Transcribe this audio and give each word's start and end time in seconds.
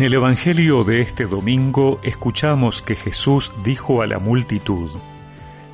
En 0.00 0.06
el 0.06 0.14
Evangelio 0.14 0.82
de 0.82 1.02
este 1.02 1.26
domingo 1.26 2.00
escuchamos 2.02 2.80
que 2.80 2.96
Jesús 2.96 3.52
dijo 3.62 4.00
a 4.00 4.06
la 4.06 4.18
multitud, 4.18 4.90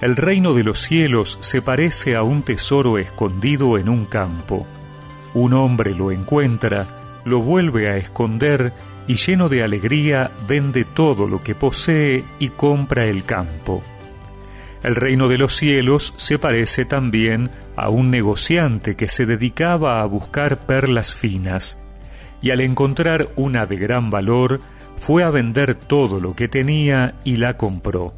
El 0.00 0.16
reino 0.16 0.54
de 0.54 0.64
los 0.64 0.78
cielos 0.78 1.36
se 1.42 1.60
parece 1.60 2.16
a 2.16 2.22
un 2.22 2.40
tesoro 2.42 2.96
escondido 2.96 3.76
en 3.76 3.90
un 3.90 4.06
campo. 4.06 4.66
Un 5.34 5.52
hombre 5.52 5.94
lo 5.94 6.10
encuentra, 6.10 6.86
lo 7.26 7.40
vuelve 7.40 7.90
a 7.90 7.98
esconder 7.98 8.72
y 9.06 9.16
lleno 9.16 9.50
de 9.50 9.62
alegría 9.62 10.30
vende 10.48 10.86
todo 10.86 11.28
lo 11.28 11.42
que 11.42 11.54
posee 11.54 12.24
y 12.38 12.48
compra 12.48 13.04
el 13.04 13.26
campo. 13.26 13.82
El 14.82 14.94
reino 14.94 15.28
de 15.28 15.36
los 15.36 15.54
cielos 15.54 16.14
se 16.16 16.38
parece 16.38 16.86
también 16.86 17.50
a 17.76 17.90
un 17.90 18.10
negociante 18.10 18.96
que 18.96 19.10
se 19.10 19.26
dedicaba 19.26 20.00
a 20.00 20.06
buscar 20.06 20.60
perlas 20.64 21.14
finas, 21.14 21.83
y 22.44 22.50
al 22.50 22.60
encontrar 22.60 23.28
una 23.36 23.64
de 23.64 23.78
gran 23.78 24.10
valor, 24.10 24.60
fue 24.98 25.24
a 25.24 25.30
vender 25.30 25.74
todo 25.74 26.20
lo 26.20 26.36
que 26.36 26.46
tenía 26.46 27.14
y 27.24 27.38
la 27.38 27.56
compró. 27.56 28.12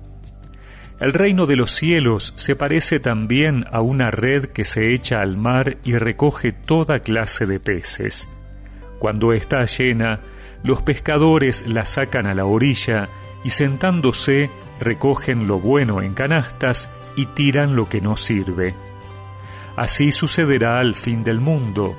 El 0.99 1.13
reino 1.13 1.47
de 1.47 1.55
los 1.55 1.71
cielos 1.71 2.33
se 2.35 2.57
parece 2.57 2.99
también 2.99 3.67
a 3.71 3.83
una 3.83 4.11
red 4.11 4.47
que 4.47 4.65
se 4.65 4.93
echa 4.93 5.21
al 5.21 5.37
mar 5.37 5.77
y 5.85 5.97
recoge 5.97 6.51
toda 6.51 6.99
clase 6.99 7.47
de 7.47 7.61
peces. 7.61 8.29
Cuando 8.99 9.33
está 9.33 9.65
llena, 9.65 10.19
los 10.65 10.83
pescadores 10.83 11.69
la 11.69 11.85
sacan 11.85 12.27
a 12.27 12.35
la 12.35 12.47
orilla 12.47 13.09
y 13.45 13.51
sentándose 13.51 14.51
recogen 14.81 15.47
lo 15.47 15.61
bueno 15.61 16.03
en 16.03 16.15
canastas 16.15 16.91
y 17.17 17.27
tiran 17.27 17.77
lo 17.77 17.89
que 17.89 18.01
no 18.01 18.17
sirve. 18.17 18.75
Así 19.77 20.11
sucederá 20.11 20.81
al 20.81 20.97
fin 20.97 21.23
del 21.23 21.39
mundo. 21.39 21.97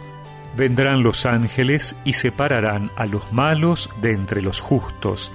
Vendrán 0.58 1.04
los 1.04 1.28
ángeles 1.28 1.96
y 2.04 2.14
separarán 2.14 2.90
a 2.96 3.06
los 3.06 3.32
malos 3.32 3.92
de 4.02 4.14
entre 4.14 4.42
los 4.42 4.60
justos, 4.60 5.32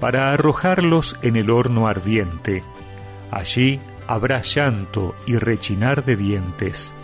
para 0.00 0.32
arrojarlos 0.32 1.18
en 1.20 1.36
el 1.36 1.50
horno 1.50 1.88
ardiente. 1.88 2.64
Allí 3.30 3.80
habrá 4.06 4.40
llanto 4.40 5.14
y 5.26 5.36
rechinar 5.36 6.06
de 6.06 6.16
dientes. 6.16 6.94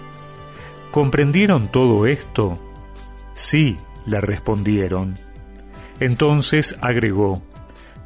¿Comprendieron 0.90 1.68
todo 1.68 2.06
esto? 2.06 2.58
Sí, 3.34 3.76
le 4.06 4.22
respondieron. 4.22 5.18
Entonces 6.00 6.74
agregó, 6.80 7.42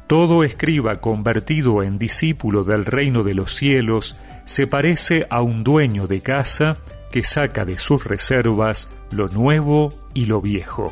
todo 0.07 0.43
escriba 0.43 0.99
convertido 0.99 1.83
en 1.83 1.97
discípulo 1.97 2.65
del 2.65 2.83
reino 2.83 3.23
de 3.23 3.33
los 3.33 3.55
cielos 3.55 4.17
se 4.43 4.67
parece 4.67 5.25
a 5.29 5.41
un 5.41 5.63
dueño 5.63 6.05
de 6.05 6.19
casa 6.19 6.75
que 7.13 7.23
saca 7.23 7.63
de 7.63 7.77
sus 7.77 8.05
reservas 8.05 8.89
lo 9.11 9.27
nuevo 9.27 9.93
y 10.15 10.25
lo 10.25 10.41
viejo. 10.41 10.89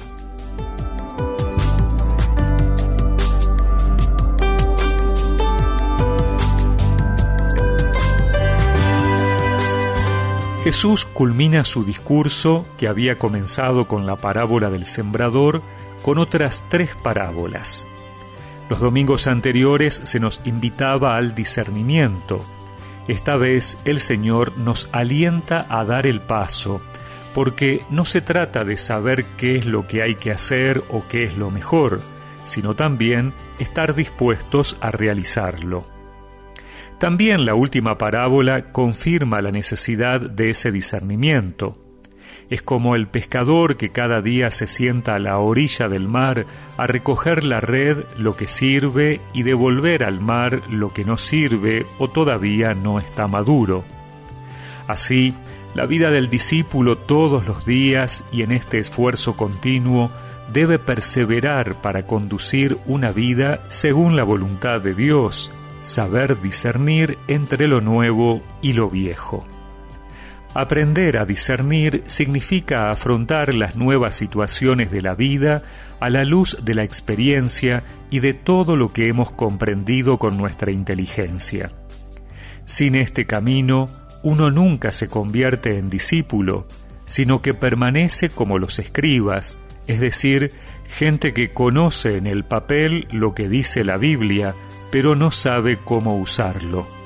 Jesús 10.63 11.05
culmina 11.05 11.65
su 11.65 11.83
discurso, 11.83 12.67
que 12.77 12.87
había 12.87 13.17
comenzado 13.17 13.87
con 13.87 14.05
la 14.05 14.15
parábola 14.17 14.69
del 14.69 14.85
sembrador, 14.85 15.63
con 16.03 16.19
otras 16.19 16.65
tres 16.69 16.95
parábolas. 17.01 17.87
Los 18.69 18.79
domingos 18.79 19.25
anteriores 19.25 19.99
se 20.03 20.19
nos 20.19 20.39
invitaba 20.45 21.17
al 21.17 21.33
discernimiento. 21.33 22.45
Esta 23.11 23.35
vez 23.35 23.77
el 23.83 23.99
Señor 23.99 24.57
nos 24.57 24.87
alienta 24.93 25.65
a 25.67 25.83
dar 25.83 26.07
el 26.07 26.21
paso, 26.21 26.81
porque 27.35 27.81
no 27.89 28.05
se 28.05 28.21
trata 28.21 28.63
de 28.63 28.77
saber 28.77 29.25
qué 29.35 29.57
es 29.57 29.65
lo 29.65 29.85
que 29.85 30.01
hay 30.01 30.15
que 30.15 30.31
hacer 30.31 30.81
o 30.87 31.03
qué 31.09 31.25
es 31.25 31.37
lo 31.37 31.51
mejor, 31.51 31.99
sino 32.45 32.73
también 32.73 33.33
estar 33.59 33.95
dispuestos 33.95 34.77
a 34.79 34.91
realizarlo. 34.91 35.85
También 36.99 37.45
la 37.45 37.53
última 37.53 37.97
parábola 37.97 38.71
confirma 38.71 39.41
la 39.41 39.51
necesidad 39.51 40.21
de 40.21 40.51
ese 40.51 40.71
discernimiento. 40.71 41.80
Es 42.51 42.61
como 42.61 42.97
el 42.97 43.07
pescador 43.07 43.77
que 43.77 43.91
cada 43.91 44.21
día 44.21 44.51
se 44.51 44.67
sienta 44.67 45.15
a 45.15 45.19
la 45.19 45.39
orilla 45.39 45.87
del 45.87 46.09
mar 46.09 46.45
a 46.75 46.85
recoger 46.85 47.45
la 47.45 47.61
red 47.61 48.03
lo 48.17 48.35
que 48.35 48.49
sirve 48.49 49.21
y 49.33 49.43
devolver 49.43 50.03
al 50.03 50.19
mar 50.19 50.61
lo 50.69 50.91
que 50.91 51.05
no 51.05 51.17
sirve 51.17 51.85
o 51.97 52.09
todavía 52.09 52.73
no 52.73 52.99
está 52.99 53.29
maduro. 53.29 53.85
Así, 54.85 55.33
la 55.75 55.85
vida 55.85 56.11
del 56.11 56.27
discípulo 56.27 56.97
todos 56.97 57.47
los 57.47 57.65
días 57.65 58.25
y 58.33 58.41
en 58.41 58.51
este 58.51 58.79
esfuerzo 58.79 59.37
continuo 59.37 60.11
debe 60.51 60.77
perseverar 60.77 61.81
para 61.81 62.05
conducir 62.05 62.77
una 62.85 63.13
vida 63.13 63.63
según 63.69 64.17
la 64.17 64.23
voluntad 64.23 64.81
de 64.81 64.93
Dios, 64.93 65.53
saber 65.79 66.41
discernir 66.41 67.17
entre 67.29 67.69
lo 67.69 67.79
nuevo 67.79 68.41
y 68.61 68.73
lo 68.73 68.89
viejo. 68.89 69.45
Aprender 70.53 71.17
a 71.17 71.25
discernir 71.25 72.03
significa 72.07 72.91
afrontar 72.91 73.53
las 73.53 73.77
nuevas 73.77 74.15
situaciones 74.15 74.91
de 74.91 75.01
la 75.01 75.15
vida 75.15 75.63
a 76.01 76.09
la 76.09 76.25
luz 76.25 76.57
de 76.65 76.75
la 76.75 76.83
experiencia 76.83 77.83
y 78.09 78.19
de 78.19 78.33
todo 78.33 78.75
lo 78.75 78.91
que 78.91 79.07
hemos 79.07 79.31
comprendido 79.31 80.17
con 80.17 80.35
nuestra 80.35 80.71
inteligencia. 80.71 81.71
Sin 82.65 82.95
este 82.95 83.25
camino, 83.25 83.89
uno 84.23 84.51
nunca 84.51 84.91
se 84.91 85.07
convierte 85.07 85.77
en 85.77 85.89
discípulo, 85.89 86.67
sino 87.05 87.41
que 87.41 87.53
permanece 87.53 88.29
como 88.29 88.59
los 88.59 88.77
escribas, 88.79 89.57
es 89.87 90.01
decir, 90.01 90.51
gente 90.89 91.33
que 91.33 91.51
conoce 91.51 92.17
en 92.17 92.27
el 92.27 92.43
papel 92.43 93.07
lo 93.11 93.33
que 93.33 93.47
dice 93.47 93.85
la 93.85 93.95
Biblia, 93.95 94.53
pero 94.91 95.15
no 95.15 95.31
sabe 95.31 95.77
cómo 95.77 96.17
usarlo. 96.17 97.00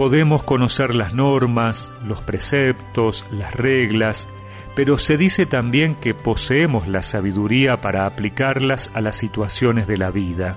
Podemos 0.00 0.42
conocer 0.44 0.94
las 0.94 1.12
normas, 1.12 1.92
los 2.06 2.22
preceptos, 2.22 3.26
las 3.30 3.54
reglas, 3.54 4.30
pero 4.74 4.96
se 4.96 5.18
dice 5.18 5.44
también 5.44 5.94
que 5.94 6.14
poseemos 6.14 6.88
la 6.88 7.02
sabiduría 7.02 7.82
para 7.82 8.06
aplicarlas 8.06 8.92
a 8.94 9.02
las 9.02 9.16
situaciones 9.16 9.86
de 9.86 9.98
la 9.98 10.10
vida. 10.10 10.56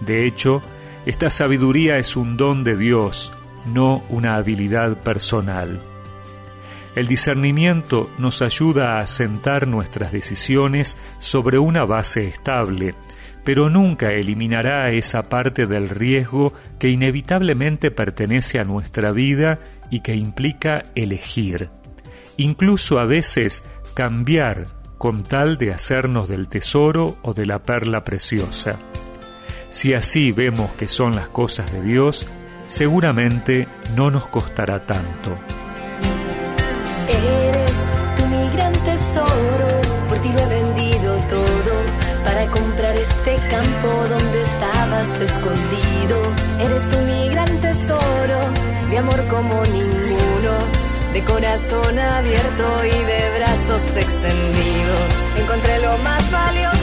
De 0.00 0.26
hecho, 0.26 0.62
esta 1.06 1.30
sabiduría 1.30 1.98
es 1.98 2.16
un 2.16 2.36
don 2.36 2.64
de 2.64 2.76
Dios, 2.76 3.32
no 3.72 4.02
una 4.08 4.34
habilidad 4.34 5.00
personal. 5.00 5.80
El 6.96 7.06
discernimiento 7.06 8.10
nos 8.18 8.42
ayuda 8.42 8.96
a 8.96 9.00
asentar 9.00 9.68
nuestras 9.68 10.10
decisiones 10.10 10.98
sobre 11.20 11.60
una 11.60 11.84
base 11.84 12.26
estable, 12.26 12.96
pero 13.46 13.70
nunca 13.70 14.12
eliminará 14.12 14.90
esa 14.90 15.28
parte 15.28 15.68
del 15.68 15.88
riesgo 15.88 16.52
que 16.80 16.88
inevitablemente 16.88 17.92
pertenece 17.92 18.58
a 18.58 18.64
nuestra 18.64 19.12
vida 19.12 19.60
y 19.88 20.00
que 20.00 20.16
implica 20.16 20.82
elegir, 20.96 21.70
incluso 22.36 22.98
a 22.98 23.04
veces 23.04 23.62
cambiar 23.94 24.66
con 24.98 25.22
tal 25.22 25.58
de 25.58 25.72
hacernos 25.72 26.28
del 26.28 26.48
tesoro 26.48 27.18
o 27.22 27.34
de 27.34 27.46
la 27.46 27.62
perla 27.62 28.02
preciosa. 28.02 28.80
Si 29.70 29.94
así 29.94 30.32
vemos 30.32 30.72
que 30.72 30.88
son 30.88 31.14
las 31.14 31.28
cosas 31.28 31.72
de 31.72 31.82
Dios, 31.82 32.26
seguramente 32.66 33.68
no 33.94 34.10
nos 34.10 34.26
costará 34.26 34.84
tanto. 34.84 35.38
Eres 37.08 37.72
tu 38.16 38.26
mi 38.26 38.50
gran 38.56 38.72
tesoro, 38.72 39.80
por 40.08 40.18
ti 40.18 40.32
lo 40.32 40.65
comprar 42.76 42.96
este 42.96 43.36
campo 43.48 43.88
donde 44.06 44.42
estabas 44.42 45.20
escondido. 45.20 46.16
Eres 46.60 46.82
tú 46.90 46.98
mi 47.06 47.28
gran 47.30 47.60
tesoro, 47.62 48.38
de 48.90 48.98
amor 48.98 49.26
como 49.28 49.64
ninguno, 49.64 50.52
de 51.14 51.24
corazón 51.24 51.98
abierto 51.98 52.84
y 52.84 52.90
de 52.90 53.38
brazos 53.38 53.82
extendidos. 53.96 55.10
Encontré 55.40 55.78
lo 55.80 55.96
más 55.98 56.30
valioso, 56.30 56.75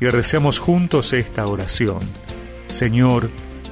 y 0.00 0.06
recemos 0.06 0.58
juntos 0.58 1.12
esta 1.12 1.46
oración. 1.46 2.00
Señor, 2.68 3.30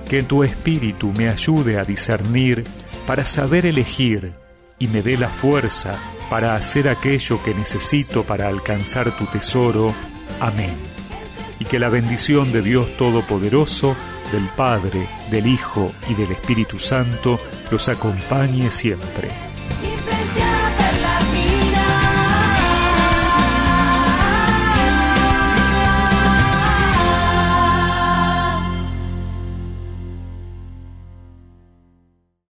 que 0.08 0.22
tu 0.22 0.44
espíritu 0.44 1.12
me 1.12 1.28
ayude 1.28 1.78
a 1.78 1.84
discernir 1.84 2.64
para 3.06 3.24
saber 3.24 3.66
elegir 3.66 4.34
y 4.78 4.88
me 4.88 5.02
dé 5.02 5.16
la 5.16 5.28
fuerza 5.28 5.98
para 6.30 6.54
hacer 6.54 6.88
aquello 6.88 7.42
que 7.42 7.54
necesito 7.54 8.24
para 8.24 8.48
alcanzar 8.48 9.16
tu 9.16 9.26
tesoro. 9.26 9.94
Amén. 10.40 10.74
y 11.58 11.64
que 11.64 11.78
la 11.78 11.88
bendición 11.88 12.52
de 12.52 12.60
Dios 12.60 12.96
Todopoderoso, 12.98 13.96
del 14.32 14.44
Padre, 14.56 15.08
del 15.30 15.46
Hijo 15.46 15.92
y 16.08 16.14
del 16.14 16.32
Espíritu 16.32 16.78
Santo 16.78 17.40
los 17.70 17.88
acompañe 17.88 18.70
siempre. 18.70 19.30